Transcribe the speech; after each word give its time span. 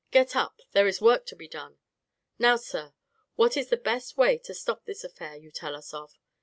Get 0.09 0.35
up, 0.35 0.61
there 0.71 0.87
is 0.87 0.99
work 0.99 1.27
to 1.27 1.35
be 1.35 1.47
done. 1.47 1.77
Now, 2.39 2.55
sir, 2.55 2.95
what 3.35 3.55
is 3.55 3.69
the 3.69 3.77
best 3.77 4.17
way 4.17 4.39
to 4.39 4.53
stop 4.55 4.85
this 4.85 5.03
affair 5.03 5.35
you 5.35 5.51
tell 5.51 5.75
us 5.75 5.93
of? 5.93 6.17